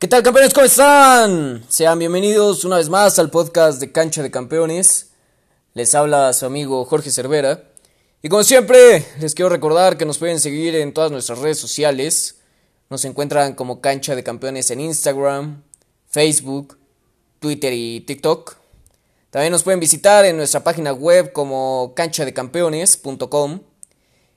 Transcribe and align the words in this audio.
¿Qué 0.00 0.06
tal 0.06 0.22
campeones? 0.22 0.54
¿Cómo 0.54 0.64
están? 0.64 1.64
Sean 1.68 1.98
bienvenidos 1.98 2.64
una 2.64 2.76
vez 2.76 2.88
más 2.88 3.18
al 3.18 3.30
podcast 3.30 3.80
de 3.80 3.90
Cancha 3.90 4.22
de 4.22 4.30
Campeones. 4.30 5.10
Les 5.74 5.92
habla 5.92 6.32
su 6.34 6.46
amigo 6.46 6.84
Jorge 6.84 7.10
Cervera. 7.10 7.64
Y 8.22 8.28
como 8.28 8.44
siempre, 8.44 9.04
les 9.18 9.34
quiero 9.34 9.48
recordar 9.48 9.98
que 9.98 10.04
nos 10.04 10.18
pueden 10.18 10.38
seguir 10.38 10.76
en 10.76 10.94
todas 10.94 11.10
nuestras 11.10 11.40
redes 11.40 11.58
sociales. 11.58 12.36
Nos 12.90 13.04
encuentran 13.06 13.56
como 13.56 13.80
Cancha 13.80 14.14
de 14.14 14.22
Campeones 14.22 14.70
en 14.70 14.82
Instagram, 14.82 15.64
Facebook, 16.06 16.78
Twitter 17.40 17.72
y 17.72 17.98
TikTok. 18.02 18.54
También 19.30 19.50
nos 19.50 19.64
pueden 19.64 19.80
visitar 19.80 20.24
en 20.26 20.36
nuestra 20.36 20.62
página 20.62 20.92
web 20.92 21.32
como 21.32 21.92
canchadecampeones.com. 21.96 23.62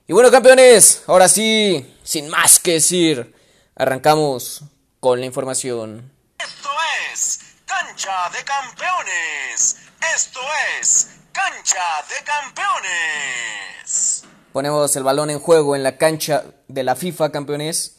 Y 0.08 0.12
bueno, 0.12 0.28
campeones, 0.32 1.04
ahora 1.06 1.28
sí, 1.28 1.86
sin 2.02 2.28
más 2.30 2.58
que 2.58 2.72
decir, 2.72 3.32
arrancamos 3.76 4.64
con 5.02 5.18
la 5.18 5.26
información. 5.26 6.12
Esto 6.38 6.68
es 7.12 7.40
Cancha 7.66 8.30
de 8.30 8.44
Campeones. 8.44 9.78
Esto 10.14 10.38
es 10.80 11.10
Cancha 11.32 11.80
de 12.08 12.24
Campeones. 12.24 14.22
Ponemos 14.52 14.94
el 14.94 15.02
balón 15.02 15.30
en 15.30 15.40
juego 15.40 15.74
en 15.74 15.82
la 15.82 15.96
cancha 15.96 16.44
de 16.68 16.84
la 16.84 16.94
FIFA, 16.94 17.32
campeones, 17.32 17.96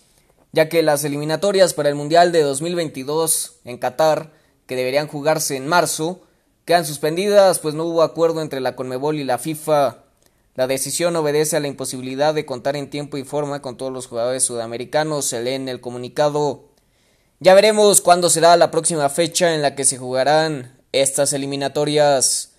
ya 0.54 0.70
que 0.70 0.82
las 0.82 1.04
eliminatorias 1.04 1.74
para 1.74 1.90
el 1.90 1.96
Mundial 1.96 2.32
de 2.32 2.42
2022 2.42 3.58
en 3.66 3.80
Qatar, 3.80 4.32
que 4.66 4.78
deberían 4.78 5.10
jugarse 5.10 5.58
en 5.58 5.68
marzo, 5.68 6.22
quedan 6.64 6.86
suspendidas 6.86 7.60
pues 7.60 7.76
no 7.76 7.84
hubo 7.84 8.02
acuerdo 8.02 8.42
entre 8.42 8.62
la 8.62 8.78
Conmebol 8.78 9.20
y 9.20 9.26
la 9.26 9.40
FIFA. 9.40 9.98
La 10.56 10.68
decisión 10.68 11.18
obedece 11.18 11.58
a 11.58 11.60
la 11.60 11.68
imposibilidad 11.68 12.34
de 12.34 12.46
contar 12.46 12.78
en 12.78 12.90
tiempo 12.90 13.18
y 13.18 13.26
forma 13.26 13.62
con 13.62 13.76
todos 13.76 13.92
los 13.92 14.08
jugadores 14.08 14.46
sudamericanos, 14.46 15.26
se 15.26 15.44
lee 15.44 15.56
en 15.56 15.68
el 15.68 15.82
comunicado. 15.82 16.72
Ya 17.40 17.54
veremos 17.54 18.02
cuándo 18.02 18.30
será 18.30 18.56
la 18.56 18.72
próxima 18.72 19.10
fecha 19.10 19.54
en 19.54 19.62
la 19.62 19.76
que 19.76 19.86
se 19.86 19.98
jugarán 19.98 20.80
estas 20.92 21.34
eliminatorias. 21.34 22.52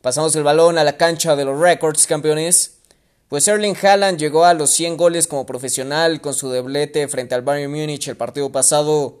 Pasamos 0.00 0.34
el 0.34 0.42
balón 0.42 0.78
a 0.78 0.84
la 0.84 0.96
cancha 0.96 1.36
de 1.36 1.44
los 1.44 1.60
Records 1.60 2.06
campeones. 2.06 2.78
Pues 3.28 3.46
Erling 3.46 3.76
Haaland 3.80 4.18
llegó 4.18 4.44
a 4.44 4.54
los 4.54 4.70
100 4.70 4.96
goles 4.96 5.26
como 5.26 5.46
profesional 5.46 6.20
con 6.20 6.34
su 6.34 6.48
doblete 6.48 7.06
frente 7.08 7.34
al 7.34 7.42
Bayern 7.42 7.70
Múnich 7.70 8.08
el 8.08 8.16
partido 8.16 8.50
pasado. 8.50 9.20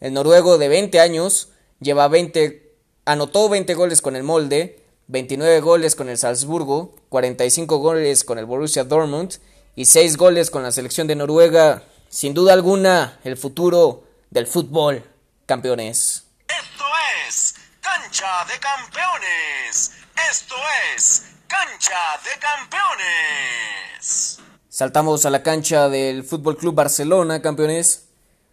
El 0.00 0.12
noruego 0.12 0.58
de 0.58 0.68
20 0.68 1.00
años 1.00 1.48
lleva 1.80 2.08
20, 2.08 2.74
anotó 3.06 3.48
20 3.48 3.74
goles 3.74 4.02
con 4.02 4.16
el 4.16 4.22
Molde, 4.22 4.80
29 5.08 5.60
goles 5.60 5.94
con 5.94 6.08
el 6.08 6.18
Salzburgo, 6.18 6.94
45 7.08 7.78
goles 7.78 8.24
con 8.24 8.38
el 8.38 8.46
Borussia 8.46 8.84
Dortmund 8.84 9.34
y 9.74 9.86
6 9.86 10.16
goles 10.16 10.50
con 10.50 10.62
la 10.62 10.72
selección 10.72 11.06
de 11.06 11.16
Noruega. 11.16 11.82
Sin 12.08 12.34
duda 12.34 12.52
alguna, 12.52 13.18
el 13.24 13.36
futuro 13.36 14.04
del 14.30 14.46
fútbol, 14.46 15.04
campeones. 15.44 16.24
Esto 16.48 16.84
es 17.26 17.54
Cancha 17.80 18.44
de 18.46 18.60
Campeones. 18.60 19.90
Esto 20.30 20.54
es 20.94 21.24
Cancha 21.48 21.96
de 22.24 22.38
Campeones. 22.38 24.38
Saltamos 24.68 25.26
a 25.26 25.30
la 25.30 25.42
cancha 25.42 25.88
del 25.88 26.22
Fútbol 26.22 26.56
Club 26.56 26.76
Barcelona, 26.76 27.42
campeones. 27.42 28.04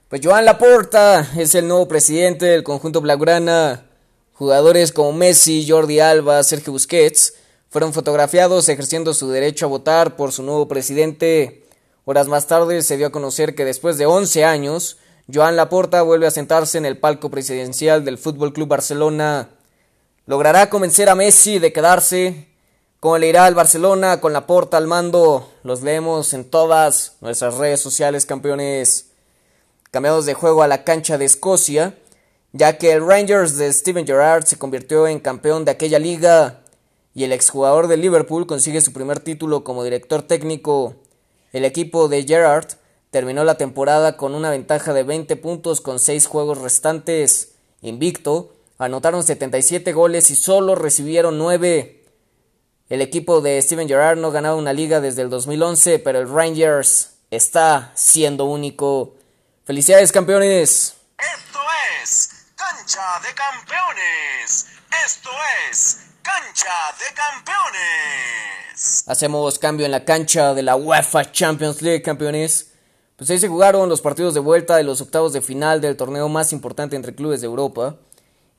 Pues 0.10 0.22
Joan 0.24 0.46
Laporta 0.46 1.30
es 1.38 1.54
el 1.54 1.68
nuevo 1.68 1.88
presidente 1.88 2.46
del 2.46 2.64
conjunto 2.64 3.02
blaugrana. 3.02 3.86
Jugadores 4.34 4.92
como 4.92 5.14
Messi, 5.14 5.68
Jordi 5.70 6.00
Alba, 6.00 6.42
Sergio 6.44 6.74
Busquets 6.74 7.36
fueron 7.70 7.94
fotografiados 7.94 8.70
ejerciendo 8.70 9.14
su 9.14 9.30
derecho 9.30 9.66
a 9.66 9.70
votar 9.70 10.16
por 10.16 10.32
su 10.32 10.42
nuevo 10.42 10.68
presidente. 10.68 11.68
Horas 12.06 12.28
más 12.28 12.48
tarde 12.48 12.82
se 12.82 12.98
dio 12.98 13.08
a 13.08 13.12
conocer 13.12 13.54
que 13.54 13.66
después 13.66 13.98
de 13.98 14.08
11 14.08 14.46
años, 14.46 14.98
Joan 15.30 15.58
Laporta 15.58 16.04
vuelve 16.04 16.26
a 16.26 16.32
sentarse 16.32 16.78
en 16.78 16.86
el 16.86 16.98
palco 16.98 17.30
presidencial 17.30 18.06
del 18.06 18.18
Fútbol 18.18 18.54
Club 18.54 18.70
Barcelona. 18.70 19.50
¿Logrará 20.26 20.70
convencer 20.70 21.10
a 21.10 21.16
Messi 21.16 21.60
de 21.60 21.74
quedarse? 21.74 22.48
¿Cómo 23.02 23.18
le 23.18 23.28
irá 23.28 23.46
al 23.46 23.54
Barcelona 23.54 24.22
con 24.22 24.32
Laporta 24.32 24.78
al 24.78 24.88
mando? 24.88 25.52
Los 25.64 25.82
leemos 25.82 26.34
en 26.34 26.46
todas 26.50 27.18
nuestras 27.20 27.56
redes 27.56 27.82
sociales, 27.82 28.26
campeones. 28.26 29.08
Cambiados 29.92 30.26
de 30.26 30.34
juego 30.34 30.64
a 30.64 30.68
la 30.68 30.86
cancha 30.86 31.18
de 31.18 31.26
Escocia, 31.26 31.98
ya 32.54 32.78
que 32.78 32.94
el 32.94 33.06
Rangers 33.06 33.58
de 33.58 33.74
Steven 33.74 34.08
Gerrard 34.08 34.46
se 34.46 34.58
convirtió 34.58 35.08
en 35.08 35.20
campeón 35.20 35.66
de 35.66 35.72
aquella 35.72 36.00
liga 36.00 36.62
y 37.14 37.26
el 37.26 37.34
exjugador 37.34 37.90
de 37.90 37.98
Liverpool 37.98 38.48
consigue 38.48 38.80
su 38.80 38.94
primer 38.94 39.20
título 39.20 39.66
como 39.66 39.84
director 39.84 40.22
técnico. 40.22 40.96
El 41.52 41.66
equipo 41.66 42.08
de 42.08 42.24
Gerrard 42.24 42.68
terminó 43.12 43.44
la 43.44 43.56
temporada 43.56 44.18
con 44.18 44.36
una 44.36 44.50
ventaja 44.50 44.94
de 44.94 45.04
20 45.04 45.36
puntos 45.38 45.82
con 45.82 46.00
6 46.00 46.28
juegos 46.28 46.60
restantes. 46.60 47.54
Invicto, 47.82 48.54
anotaron 48.78 49.24
77 49.24 49.94
goles 49.94 50.30
y 50.30 50.36
solo 50.36 50.76
recibieron 50.76 51.38
9. 51.38 52.06
El 52.90 53.02
equipo 53.02 53.42
de 53.42 53.62
Steven 53.62 53.88
Gerrard 53.88 54.18
no 54.18 54.32
ganaba 54.32 54.56
una 54.56 54.74
liga 54.74 55.02
desde 55.02 55.22
el 55.22 55.30
2011, 55.30 56.00
pero 56.00 56.20
el 56.20 56.30
Rangers 56.30 57.16
está 57.32 57.92
siendo 57.96 58.46
único. 58.46 59.16
Felicidades 59.66 60.12
campeones. 60.14 60.96
Esto 61.18 61.60
es 62.02 62.30
Cancha 62.56 63.20
de 63.22 63.34
Campeones. 63.36 64.68
Esto 65.06 65.30
es 65.70 65.98
Cancha 66.22 66.96
de 67.00 67.14
Campeones. 67.14 69.04
Hacemos 69.08 69.60
cambio 69.60 69.86
en 69.86 69.92
la 69.92 70.06
cancha 70.06 70.54
de 70.54 70.64
la 70.64 70.76
UEFA 70.76 71.32
Champions 71.32 71.82
League, 71.82 72.02
campeones. 72.02 72.72
Pues 73.18 73.32
ahí 73.32 73.40
se 73.40 73.48
jugaron 73.48 73.90
los 73.90 74.02
partidos 74.02 74.36
de 74.36 74.40
vuelta 74.40 74.76
de 74.76 74.84
los 74.84 75.02
octavos 75.02 75.34
de 75.34 75.42
final 75.42 75.82
del 75.82 75.98
torneo 75.98 76.30
más 76.30 76.54
importante 76.54 76.96
entre 76.96 77.16
clubes 77.16 77.42
de 77.42 77.48
Europa. 77.48 77.96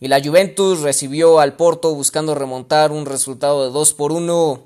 Y 0.01 0.09
la 0.09 0.21
Juventus 0.21 0.81
recibió 0.81 1.39
al 1.39 1.55
Porto 1.55 1.95
buscando 1.95 2.35
remontar 2.35 2.91
un 2.91 3.07
resultado 3.07 3.65
de 3.65 3.71
2 3.71 3.95
por 3.95 4.11
1. 4.11 4.65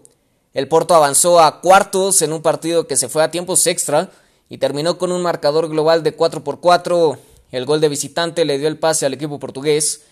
El 0.55 0.67
Porto 0.67 0.95
avanzó 0.95 1.41
a 1.41 1.61
cuartos 1.61 2.23
en 2.23 2.33
un 2.33 2.41
partido 2.41 2.87
que 2.87 2.97
se 2.97 3.11
fue 3.11 3.23
a 3.23 3.31
tiempos 3.31 3.67
extra 3.67 4.11
y 4.49 4.57
terminó 4.57 4.97
con 4.97 5.13
un 5.13 5.21
marcador 5.21 5.69
global 5.69 6.03
de 6.03 6.15
4 6.15 6.43
por 6.43 6.61
4. 6.61 7.19
El 7.51 7.67
gol 7.67 7.83
de 7.83 7.91
visitante 7.91 8.47
le 8.47 8.57
dio 8.57 8.69
el 8.69 8.79
pase 8.79 9.05
al 9.05 9.13
equipo 9.13 9.39
portugués 9.39 10.05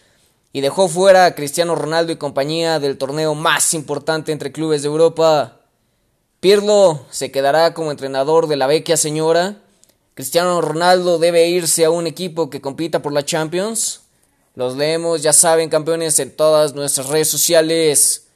y 0.53 0.61
dejó 0.61 0.89
fuera 0.89 1.25
a 1.25 1.35
Cristiano 1.35 1.75
Ronaldo 1.75 2.13
y 2.13 2.17
compañía 2.17 2.81
del 2.81 2.99
torneo 2.99 3.35
más 3.35 3.73
importante 3.73 4.31
entre 4.31 4.53
clubes 4.53 4.83
de 4.83 4.89
Europa. 4.89 5.57
Pirlo 6.41 7.07
se 7.09 7.31
quedará 7.31 7.73
como 7.73 7.91
entrenador 7.91 8.47
de 8.47 8.57
la 8.57 8.67
vecchia 8.67 8.99
señora. 8.99 9.57
Cristiano 10.21 10.61
Ronaldo 10.61 11.19
debe 11.19 11.49
irse 11.49 11.87
a 11.87 11.91
un 11.91 12.07
equipo 12.07 12.51
que 12.51 12.61
compita 12.61 13.01
por 13.01 13.11
la 13.11 13.25
Champions. 13.25 14.03
Los 14.55 14.77
leemos, 14.77 15.23
ya 15.23 15.33
saben, 15.33 15.71
campeones, 15.71 16.19
en 16.19 16.37
todas 16.37 16.75
nuestras 16.75 17.09
redes 17.09 17.29
sociales. 17.29 18.27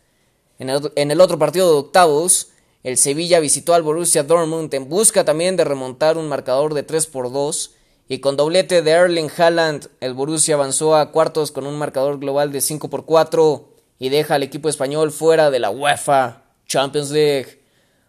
En 0.58 0.70
el, 0.70 1.20
otro 1.20 1.38
partido 1.38 1.70
de 1.70 1.80
octavos, 1.80 2.48
el 2.84 2.96
Sevilla 2.96 3.38
visitó 3.38 3.74
al 3.74 3.82
Borussia 3.82 4.22
Dortmund 4.22 4.72
en 4.72 4.88
busca 4.88 5.26
también 5.26 5.58
de 5.58 5.64
remontar 5.64 6.16
un 6.16 6.26
marcador 6.26 6.72
de 6.72 6.84
3 6.84 7.06
por 7.08 7.30
2 7.30 7.72
y 8.08 8.20
con 8.20 8.38
doblete 8.38 8.80
de 8.80 8.90
Erling 8.90 9.30
Haaland, 9.36 9.88
el 10.00 10.14
Borussia 10.14 10.54
avanzó 10.54 10.96
a 10.96 11.12
cuartos 11.12 11.52
con 11.52 11.66
un 11.66 11.76
marcador 11.76 12.18
global 12.18 12.50
de 12.50 12.62
5 12.62 12.88
por 12.88 13.04
4 13.04 13.68
y 13.98 14.08
deja 14.08 14.36
al 14.36 14.42
equipo 14.42 14.70
español 14.70 15.12
fuera 15.12 15.50
de 15.50 15.58
la 15.58 15.68
UEFA 15.68 16.44
Champions 16.66 17.10
League. 17.10 17.62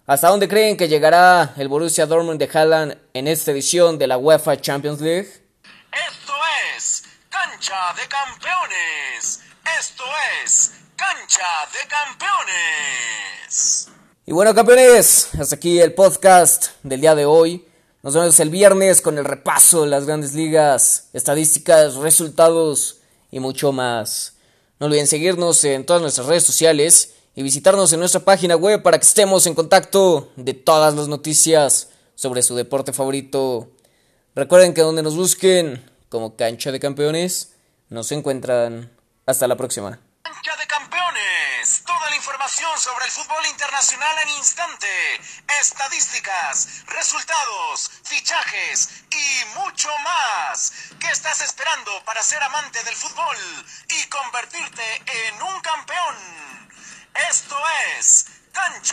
¿Hasta 0.08 0.30
dónde 0.30 0.48
creen 0.48 0.78
que 0.78 0.88
llegará 0.88 1.56
el 1.58 1.68
Borussia 1.68 2.06
Dortmund 2.06 2.38
de 2.38 2.48
Haaland 2.54 2.96
en 3.16 3.28
esta 3.28 3.50
edición 3.50 3.98
de 3.98 4.06
la 4.06 4.20
UEFA 4.20 4.62
Champions 4.62 5.02
League? 5.02 5.28
Esto 5.28 6.34
es 6.78 7.06
Cancha 7.28 7.92
de 7.96 8.08
Campeones. 8.08 9.40
Esto 9.80 10.04
es 10.44 10.74
Cancha 10.96 11.44
de 11.74 11.88
Campeones. 11.88 13.90
Y 14.28 14.32
bueno, 14.32 14.54
campeones, 14.54 15.30
hasta 15.40 15.56
aquí 15.56 15.80
el 15.80 15.96
podcast 15.96 16.74
del 16.84 17.02
día 17.02 17.16
de 17.16 17.26
hoy. 17.26 17.68
Nos 18.04 18.14
vemos 18.14 18.40
el 18.40 18.52
viernes 18.52 19.02
con 19.02 19.18
el 19.18 19.26
repaso 19.26 19.82
de 19.82 19.88
las 19.88 20.06
grandes 20.06 20.36
ligas, 20.36 21.10
estadísticas, 21.14 21.96
resultados 21.96 23.00
y 23.32 23.40
mucho 23.40 23.72
más. 23.72 24.36
No 24.80 24.86
olviden 24.86 25.08
seguirnos 25.08 25.64
en 25.64 25.84
todas 25.84 26.04
nuestras 26.04 26.28
redes 26.28 26.44
sociales 26.44 27.15
y 27.36 27.44
visitarnos 27.44 27.92
en 27.94 28.00
nuestra 28.00 28.22
página 28.22 28.56
web 28.56 28.82
para 28.82 28.98
que 28.98 29.06
estemos 29.06 29.46
en 29.46 29.56
contacto 29.56 30.32
de 30.38 30.54
todas 30.54 30.96
las 30.96 31.08
noticias 31.08 31.90
sobre 32.16 32.42
su 32.42 32.56
deporte 32.56 32.94
favorito. 32.94 33.70
Recuerden 34.34 34.74
que 34.74 34.82
donde 34.82 35.04
nos 35.04 35.16
busquen 35.16 35.84
como 36.10 36.38
cancha 36.38 36.72
de 36.72 36.80
campeones, 36.80 37.52
nos 37.90 38.12
encuentran. 38.12 38.90
Hasta 39.26 39.48
la 39.48 39.58
próxima. 39.58 40.00
Cancha 40.22 40.56
de 40.56 40.68
campeones. 40.68 41.84
Toda 41.86 42.10
la 42.10 42.16
información 42.16 42.70
sobre 42.78 43.06
el 43.06 43.12
fútbol 43.12 43.44
internacional 43.52 44.16
en 44.24 44.30
instante. 44.38 44.88
Estadísticas, 45.60 46.86
resultados, 46.88 47.92
fichajes 48.04 49.04
y 49.10 49.60
mucho 49.60 49.90
más. 50.04 50.72
¿Qué 51.00 51.10
estás 51.10 51.42
esperando 51.42 51.92
para 52.06 52.22
ser 52.24 52.42
amante 52.44 52.84
del 52.84 52.96
fútbol 52.96 53.38
y 53.90 54.08
convertirte 54.10 54.84
en 55.28 55.42
un 55.42 55.60
campeón? 55.62 56.45